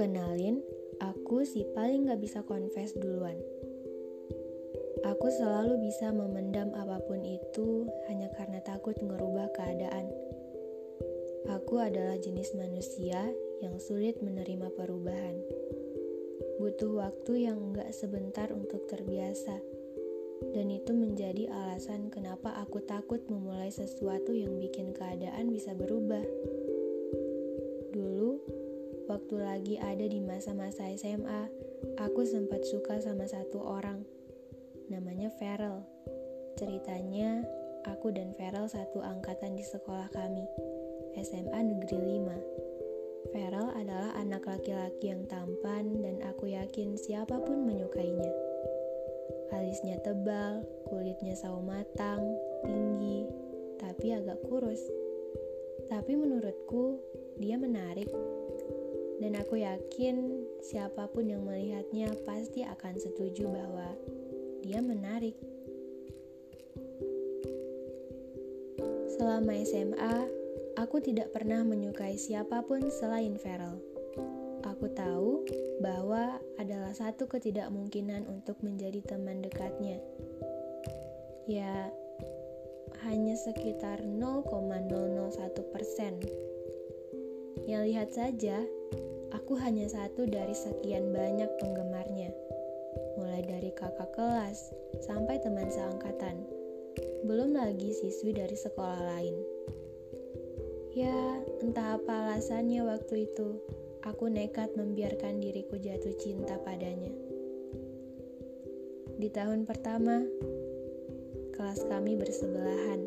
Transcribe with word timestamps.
Kenalin, 0.00 0.64
aku 1.04 1.44
si 1.44 1.68
paling 1.76 2.08
gak 2.08 2.24
bisa 2.24 2.40
confess 2.48 2.96
duluan. 2.96 3.36
Aku 5.04 5.28
selalu 5.28 5.84
bisa 5.84 6.16
memendam 6.16 6.72
apa 6.72 6.96
pun 7.04 7.20
itu 7.20 7.84
hanya 8.08 8.32
karena 8.32 8.64
takut 8.64 8.96
ngerubah 8.96 9.52
keadaan. 9.52 10.08
Aku 11.52 11.76
adalah 11.76 12.16
jenis 12.16 12.56
manusia 12.56 13.20
yang 13.60 13.76
sulit 13.76 14.24
menerima 14.24 14.72
perubahan. 14.72 15.36
Butuh 16.56 17.04
waktu 17.04 17.52
yang 17.52 17.76
gak 17.76 17.92
sebentar 17.92 18.48
untuk 18.48 18.88
terbiasa 18.88 19.75
dan 20.56 20.72
itu 20.72 20.96
menjadi 20.96 21.52
alasan 21.52 22.08
kenapa 22.08 22.48
aku 22.56 22.80
takut 22.80 23.20
memulai 23.28 23.68
sesuatu 23.68 24.32
yang 24.32 24.56
bikin 24.56 24.96
keadaan 24.96 25.52
bisa 25.52 25.76
berubah. 25.76 26.24
Dulu, 27.92 28.40
waktu 29.04 29.36
lagi 29.36 29.74
ada 29.76 30.08
di 30.08 30.16
masa-masa 30.24 30.88
SMA, 30.96 31.52
aku 32.00 32.24
sempat 32.24 32.64
suka 32.64 33.04
sama 33.04 33.28
satu 33.28 33.60
orang. 33.60 34.00
Namanya 34.88 35.28
Feral. 35.36 35.84
Ceritanya, 36.56 37.44
aku 37.84 38.08
dan 38.16 38.32
Feral 38.32 38.64
satu 38.64 39.04
angkatan 39.04 39.60
di 39.60 39.64
sekolah 39.68 40.08
kami, 40.08 40.48
SMA 41.20 41.68
Negeri 41.68 42.00
5. 42.00 43.28
Feral 43.28 43.76
adalah 43.76 44.16
anak 44.16 44.48
laki-laki 44.48 45.12
yang 45.12 45.28
tampan 45.28 46.00
dan 46.00 46.16
aku 46.24 46.48
yakin 46.48 46.96
siapa 46.96 47.36
pun 47.44 47.68
menyukainya. 47.68 48.45
Alisnya 49.54 50.02
tebal, 50.02 50.66
kulitnya 50.90 51.38
sawo 51.38 51.62
matang, 51.62 52.22
tinggi, 52.66 53.26
tapi 53.78 54.14
agak 54.14 54.42
kurus. 54.46 54.82
Tapi 55.86 56.18
menurutku, 56.18 56.98
dia 57.38 57.54
menarik. 57.54 58.10
Dan 59.16 59.38
aku 59.38 59.62
yakin 59.62 60.44
siapa 60.60 61.08
pun 61.08 61.30
yang 61.30 61.46
melihatnya 61.46 62.12
pasti 62.26 62.66
akan 62.66 63.00
setuju 63.00 63.48
bahwa 63.48 63.96
dia 64.60 64.82
menarik. 64.82 65.38
Selama 69.16 69.56
SMA, 69.64 70.16
aku 70.76 71.00
tidak 71.00 71.32
pernah 71.32 71.64
menyukai 71.64 72.20
siapa 72.20 72.60
pun 72.66 72.92
selain 72.92 73.40
Feral. 73.40 73.95
Aku 74.66 74.90
tahu 74.90 75.46
bahwa 75.78 76.42
adalah 76.58 76.90
satu 76.90 77.30
ketidakmungkinan 77.30 78.26
untuk 78.26 78.58
menjadi 78.66 78.98
teman 79.06 79.38
dekatnya. 79.38 80.02
Ya, 81.46 81.94
hanya 83.06 83.38
sekitar 83.38 84.02
0,001 84.02 85.62
persen. 85.70 86.18
Yang 87.70 87.82
lihat 87.86 88.10
saja, 88.10 88.58
aku 89.30 89.54
hanya 89.54 89.86
satu 89.86 90.26
dari 90.26 90.54
sekian 90.58 91.14
banyak 91.14 91.50
penggemarnya. 91.62 92.34
Mulai 93.22 93.46
dari 93.46 93.70
kakak 93.70 94.10
kelas 94.18 94.74
sampai 95.06 95.38
teman 95.38 95.70
seangkatan. 95.70 96.42
Belum 97.22 97.54
lagi 97.54 97.94
siswi 97.94 98.34
dari 98.34 98.58
sekolah 98.58 99.02
lain. 99.14 99.36
Ya, 100.96 101.38
entah 101.62 102.00
apa 102.00 102.34
alasannya 102.34 102.82
waktu 102.82 103.30
itu 103.30 103.60
aku 104.06 104.30
nekat 104.30 104.70
membiarkan 104.78 105.42
diriku 105.42 105.74
jatuh 105.82 106.14
cinta 106.22 106.54
padanya. 106.62 107.10
Di 109.18 109.26
tahun 109.34 109.66
pertama, 109.66 110.22
kelas 111.58 111.82
kami 111.90 112.14
bersebelahan. 112.14 113.02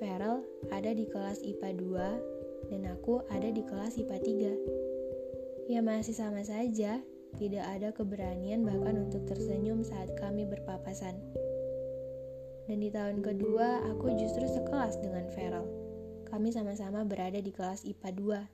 Feral 0.00 0.40
ada 0.72 0.90
di 0.96 1.04
kelas 1.04 1.44
IPA 1.44 1.70
2 1.76 2.72
dan 2.72 2.82
aku 2.88 3.20
ada 3.28 3.52
di 3.52 3.60
kelas 3.68 4.00
IPA 4.00 4.18
3. 5.68 5.68
Ya 5.68 5.84
masih 5.84 6.16
sama 6.16 6.40
saja, 6.40 7.04
tidak 7.36 7.64
ada 7.68 7.92
keberanian 7.92 8.64
bahkan 8.64 9.04
untuk 9.04 9.28
tersenyum 9.28 9.84
saat 9.84 10.08
kami 10.16 10.48
berpapasan. 10.48 11.20
Dan 12.64 12.80
di 12.80 12.88
tahun 12.88 13.20
kedua, 13.20 13.84
aku 13.92 14.16
justru 14.16 14.48
sekelas 14.48 14.96
dengan 15.04 15.28
Feral. 15.36 15.68
Kami 16.32 16.48
sama-sama 16.48 17.04
berada 17.04 17.36
di 17.36 17.52
kelas 17.52 17.84
IPA 17.84 18.48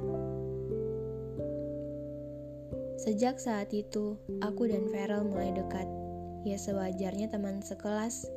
2. 0.00 0.39
Sejak 3.00 3.40
saat 3.40 3.72
itu, 3.72 4.20
aku 4.44 4.68
dan 4.68 4.84
Feral 4.92 5.24
mulai 5.24 5.56
dekat. 5.56 5.88
Ya 6.44 6.60
sewajarnya 6.60 7.32
teman 7.32 7.64
sekelas, 7.64 8.28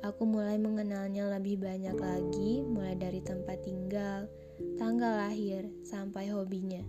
aku 0.00 0.24
mulai 0.24 0.56
mengenalnya 0.56 1.28
lebih 1.36 1.60
banyak 1.60 1.92
lagi, 2.00 2.64
mulai 2.64 2.96
dari 2.96 3.20
tempat 3.20 3.60
tinggal, 3.60 4.24
tanggal 4.80 5.20
lahir, 5.20 5.68
sampai 5.84 6.32
hobinya. 6.32 6.80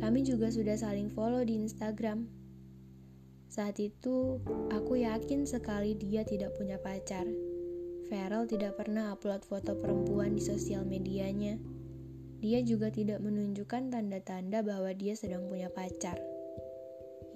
Kami 0.00 0.24
juga 0.24 0.48
sudah 0.48 0.80
saling 0.80 1.12
follow 1.12 1.44
di 1.44 1.60
Instagram. 1.60 2.24
Saat 3.52 3.76
itu, 3.76 4.40
aku 4.72 5.04
yakin 5.04 5.44
sekali 5.44 5.92
dia 6.00 6.24
tidak 6.24 6.56
punya 6.56 6.80
pacar. 6.80 7.28
Feral 8.08 8.48
tidak 8.48 8.80
pernah 8.80 9.12
upload 9.12 9.44
foto 9.44 9.76
perempuan 9.76 10.32
di 10.32 10.40
sosial 10.40 10.80
medianya 10.88 11.60
dia 12.40 12.64
juga 12.64 12.88
tidak 12.88 13.20
menunjukkan 13.20 13.92
tanda-tanda 13.92 14.64
bahwa 14.64 14.90
dia 14.96 15.12
sedang 15.12 15.44
punya 15.44 15.68
pacar. 15.68 16.16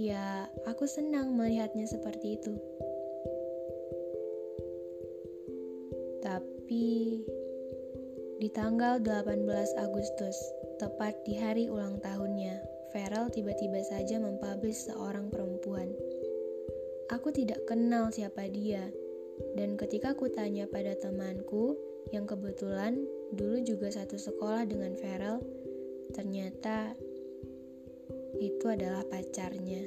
Ya, 0.01 0.49
aku 0.65 0.89
senang 0.89 1.37
melihatnya 1.37 1.85
seperti 1.85 2.41
itu. 2.41 2.57
Tapi 6.25 7.21
di 8.41 8.49
tanggal 8.51 8.99
18 8.99 9.45
Agustus, 9.77 10.35
tepat 10.81 11.15
di 11.29 11.37
hari 11.37 11.69
ulang 11.69 12.01
tahunnya, 12.01 12.59
Feral 12.91 13.29
tiba-tiba 13.31 13.85
saja 13.85 14.17
mempublish 14.19 14.89
seorang 14.89 15.29
perempuan. 15.29 15.93
Aku 17.13 17.29
tidak 17.31 17.61
kenal 17.69 18.09
siapa 18.09 18.49
dia, 18.49 18.89
dan 19.55 19.77
ketika 19.77 20.17
aku 20.17 20.33
tanya 20.33 20.65
pada 20.65 20.97
temanku 20.97 21.77
yang 22.11 22.25
kebetulan 22.25 23.05
dulu 23.33 23.65
juga 23.65 23.89
satu 23.89 24.21
sekolah 24.21 24.69
dengan 24.69 24.93
Feral, 24.99 25.41
ternyata 26.13 26.93
itu 28.43 28.67
adalah 28.69 29.07
pacarnya. 29.09 29.87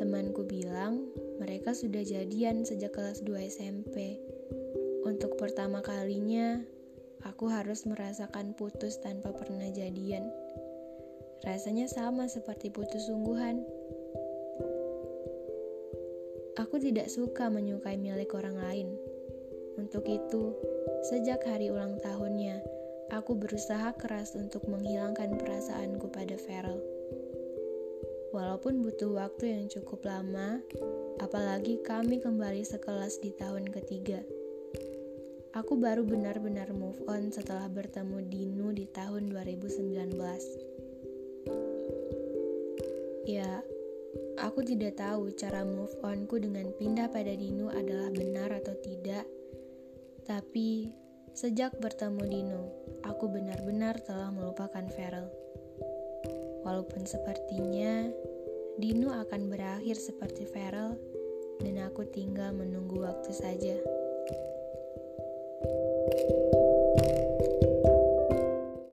Temanku 0.00 0.48
bilang 0.48 1.10
mereka 1.36 1.76
sudah 1.76 2.00
jadian 2.00 2.64
sejak 2.64 2.96
kelas 2.96 3.20
2 3.26 3.36
SMP. 3.52 4.16
Untuk 5.04 5.36
pertama 5.36 5.84
kalinya, 5.84 6.60
aku 7.24 7.48
harus 7.52 7.84
merasakan 7.84 8.56
putus 8.56 9.00
tanpa 9.00 9.32
pernah 9.36 9.68
jadian. 9.72 10.24
Rasanya 11.40 11.88
sama 11.88 12.28
seperti 12.28 12.68
putus 12.68 13.08
sungguhan. 13.08 13.64
Aku 16.60 16.76
tidak 16.76 17.08
suka 17.08 17.48
menyukai 17.48 17.96
milik 17.96 18.36
orang 18.36 18.60
lain. 18.60 18.88
Untuk 19.76 20.08
itu, 20.08 20.56
sejak 21.12 21.44
hari 21.46 21.70
ulang 21.70 22.00
tahunnya, 22.02 22.64
aku 23.10 23.34
berusaha 23.34 23.94
keras 23.98 24.38
untuk 24.38 24.66
menghilangkan 24.70 25.36
perasaanku 25.36 26.08
pada 26.10 26.38
Feral. 26.38 26.78
Walaupun 28.30 28.86
butuh 28.86 29.10
waktu 29.18 29.58
yang 29.58 29.66
cukup 29.66 30.06
lama, 30.06 30.62
apalagi 31.18 31.82
kami 31.82 32.22
kembali 32.22 32.62
sekelas 32.62 33.18
di 33.18 33.34
tahun 33.34 33.66
ketiga. 33.68 34.22
Aku 35.50 35.74
baru 35.74 36.06
benar-benar 36.06 36.70
move 36.70 37.02
on 37.10 37.34
setelah 37.34 37.66
bertemu 37.66 38.22
Dinu 38.30 38.70
di 38.70 38.86
tahun 38.86 39.34
2019. 39.34 40.14
Ya, 43.26 43.62
aku 44.38 44.62
tidak 44.62 45.02
tahu 45.02 45.34
cara 45.34 45.66
move 45.66 45.90
onku 46.06 46.38
dengan 46.38 46.70
pindah 46.78 47.10
pada 47.10 47.34
Dinu 47.34 47.66
adalah 47.66 48.14
benar 48.14 48.54
atau 48.62 48.78
tidak, 48.78 49.26
tapi 50.30 50.94
sejak 51.34 51.74
bertemu 51.82 52.22
Dino, 52.30 52.62
aku 53.02 53.26
benar-benar 53.26 53.98
telah 53.98 54.30
melupakan 54.30 54.86
Feral. 54.86 55.26
Walaupun 56.62 57.02
sepertinya 57.02 58.06
Dino 58.78 59.10
akan 59.10 59.50
berakhir 59.50 59.98
seperti 59.98 60.46
Feral 60.46 60.94
dan 61.58 61.82
aku 61.82 62.06
tinggal 62.14 62.54
menunggu 62.54 63.02
waktu 63.02 63.34
saja. 63.34 63.74
thank 66.10 66.54
you 66.54 66.59